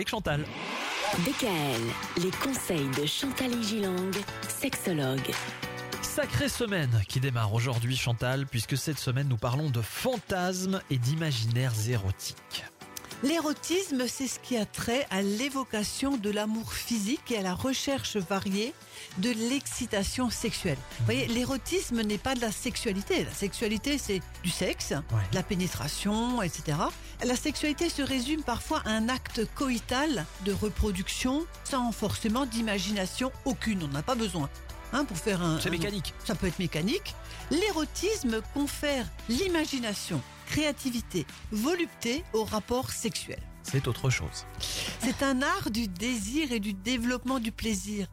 avec 0.00 0.10
Chantal. 0.10 0.44
DKL, 1.26 2.22
les 2.22 2.30
conseils 2.30 2.88
de 3.00 3.04
Chantal 3.04 3.50
Gilang, 3.64 4.12
sexologue. 4.48 5.32
Sacrée 6.02 6.48
semaine 6.48 7.02
qui 7.08 7.18
démarre 7.18 7.52
aujourd'hui 7.52 7.96
Chantal, 7.96 8.46
puisque 8.46 8.76
cette 8.76 9.00
semaine 9.00 9.26
nous 9.26 9.36
parlons 9.36 9.70
de 9.70 9.80
fantasmes 9.80 10.80
et 10.88 10.98
d'imaginaires 10.98 11.72
érotiques. 11.88 12.64
L'érotisme, 13.24 14.06
c'est 14.06 14.28
ce 14.28 14.38
qui 14.38 14.56
a 14.56 14.64
trait 14.64 15.04
à 15.10 15.22
l'évocation 15.22 16.16
de 16.16 16.30
l'amour 16.30 16.72
physique 16.72 17.32
et 17.32 17.38
à 17.38 17.42
la 17.42 17.52
recherche 17.52 18.16
variée 18.16 18.72
de 19.18 19.30
l'excitation 19.30 20.30
sexuelle. 20.30 20.78
Vous 21.00 21.04
voyez, 21.06 21.26
l'érotisme 21.26 22.02
n'est 22.02 22.16
pas 22.18 22.36
de 22.36 22.40
la 22.40 22.52
sexualité. 22.52 23.24
La 23.24 23.32
sexualité, 23.32 23.98
c'est 23.98 24.20
du 24.44 24.50
sexe, 24.50 24.90
Ouais. 24.92 25.22
de 25.32 25.34
la 25.34 25.42
pénétration, 25.42 26.42
etc. 26.42 26.78
La 27.24 27.34
sexualité 27.34 27.88
se 27.88 28.02
résume 28.02 28.42
parfois 28.44 28.82
à 28.86 28.90
un 28.90 29.08
acte 29.08 29.40
coïtal 29.56 30.24
de 30.44 30.52
reproduction 30.52 31.44
sans 31.64 31.90
forcément 31.90 32.46
d'imagination 32.46 33.32
aucune. 33.44 33.82
On 33.82 33.88
n'a 33.88 34.02
pas 34.02 34.14
besoin. 34.14 34.48
Hein, 34.92 35.04
pour 35.04 35.18
faire 35.18 35.42
un, 35.42 35.60
C'est 35.60 35.68
mécanique. 35.70 36.14
ça 36.24 36.34
peut 36.36 36.46
être 36.46 36.58
mécanique. 36.60 37.14
L'érotisme 37.50 38.40
confère 38.54 39.06
l'imagination, 39.28 40.22
créativité, 40.48 41.26
volupté 41.52 42.24
au 42.32 42.44
rapport 42.44 42.90
sexuel. 42.90 43.38
C'est 43.62 43.86
autre 43.86 44.08
chose. 44.08 44.46
C'est 45.00 45.22
un 45.22 45.42
art 45.42 45.70
du 45.70 45.88
désir 45.88 46.52
et 46.52 46.58
du 46.60 46.72
développement 46.72 47.38
du 47.38 47.52
plaisir. 47.52 48.06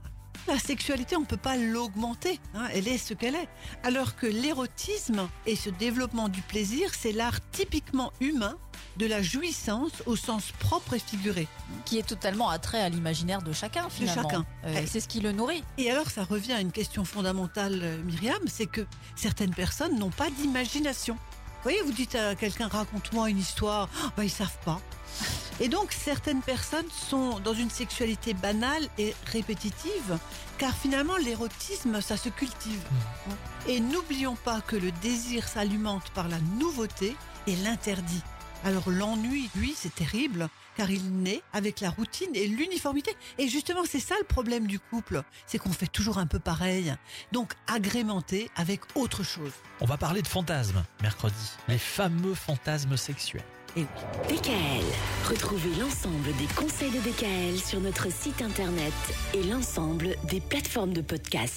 La 0.47 0.59
sexualité, 0.59 1.15
on 1.15 1.21
ne 1.21 1.25
peut 1.25 1.37
pas 1.37 1.55
l'augmenter, 1.57 2.39
hein, 2.53 2.67
elle 2.73 2.87
est 2.87 2.99
ce 2.99 3.13
qu'elle 3.15 3.33
est. 3.35 3.47
Alors 3.83 4.15
que 4.15 4.27
l'érotisme 4.27 5.27
et 5.47 5.55
ce 5.55 5.69
développement 5.71 6.27
du 6.29 6.41
plaisir, 6.41 6.91
c'est 6.93 7.13
l'art 7.13 7.39
typiquement 7.51 8.11
humain 8.19 8.55
de 8.97 9.07
la 9.07 9.21
jouissance 9.21 10.03
au 10.05 10.15
sens 10.15 10.51
propre 10.59 10.93
et 10.93 10.99
figuré. 10.99 11.47
qui 11.85 11.97
est 11.97 12.07
totalement 12.07 12.49
attrait 12.49 12.81
à 12.81 12.89
l'imaginaire 12.89 13.41
de 13.41 13.53
chacun 13.53 13.89
finalement. 13.89 14.29
chacun. 14.29 14.45
Euh, 14.65 14.73
Ouais. 14.73 14.85
c'est 14.85 14.99
ce 14.99 15.07
qui 15.07 15.19
le 15.19 15.31
nourrit. 15.31 15.63
Et 15.77 15.89
alors, 15.89 16.09
ça 16.11 16.23
revient 16.23 16.53
à 16.53 16.61
une 16.61 16.71
question 16.71 17.05
fondamentale, 17.05 17.79
euh, 17.83 18.03
Myriam, 18.03 18.39
c'est 18.47 18.65
que 18.67 18.85
certaines 19.15 19.53
personnes 19.53 19.97
n'ont 19.97 20.11
pas 20.11 20.29
d'imagination. 20.29 21.17
Vous 21.65 21.71
voyez, 21.71 21.81
vous 21.81 21.93
dites 21.93 22.13
à 22.13 22.35
quelqu'un, 22.35 22.67
raconte-moi 22.67 23.27
une 23.31 23.39
histoire, 23.39 23.89
bah, 24.15 24.23
ils 24.23 24.29
savent 24.29 24.59
pas. 24.63 24.79
Et 25.59 25.67
donc, 25.67 25.93
certaines 25.93 26.43
personnes 26.43 26.85
sont 26.91 27.39
dans 27.39 27.55
une 27.55 27.71
sexualité 27.71 28.35
banale 28.35 28.87
et 28.99 29.15
répétitive, 29.25 30.19
car 30.59 30.75
finalement, 30.75 31.17
l'érotisme, 31.17 32.01
ça 32.01 32.17
se 32.17 32.29
cultive. 32.29 32.83
Et 33.67 33.79
n'oublions 33.79 34.35
pas 34.35 34.61
que 34.61 34.75
le 34.75 34.91
désir 34.91 35.47
s'alimente 35.47 36.11
par 36.11 36.27
la 36.27 36.39
nouveauté 36.59 37.15
et 37.47 37.55
l'interdit. 37.55 38.21
Alors 38.65 38.89
l'ennui, 38.89 39.51
lui, 39.55 39.75
c'est 39.77 39.93
terrible, 39.93 40.49
car 40.75 40.89
il 40.89 41.21
naît 41.21 41.43
avec 41.53 41.81
la 41.81 41.91
routine 41.91 42.31
et 42.33 42.47
l'uniformité. 42.47 43.15
Et 43.37 43.47
justement, 43.47 43.83
c'est 43.87 43.99
ça 43.99 44.15
le 44.19 44.25
problème 44.25 44.65
du 44.65 44.79
couple, 44.79 45.21
c'est 45.45 45.59
qu'on 45.59 45.71
fait 45.71 45.85
toujours 45.85 46.17
un 46.17 46.25
peu 46.25 46.39
pareil. 46.39 46.95
Donc 47.31 47.53
agrémenté 47.67 48.49
avec 48.55 48.81
autre 48.95 49.21
chose. 49.21 49.51
On 49.81 49.85
va 49.85 49.97
parler 49.97 50.23
de 50.23 50.27
fantasmes 50.27 50.83
mercredi. 51.03 51.51
Les 51.67 51.77
fameux 51.77 52.33
fantasmes 52.33 52.97
sexuels. 52.97 53.43
Et 53.77 53.81
oui. 53.81 54.35
DKL, 54.37 54.85
retrouvez 55.29 55.75
l'ensemble 55.79 56.35
des 56.37 56.47
conseils 56.55 56.91
de 56.91 57.01
DKL 57.01 57.59
sur 57.59 57.81
notre 57.81 58.11
site 58.11 58.41
internet 58.41 58.93
et 59.35 59.43
l'ensemble 59.43 60.15
des 60.23 60.39
plateformes 60.39 60.93
de 60.93 61.01
podcast. 61.01 61.53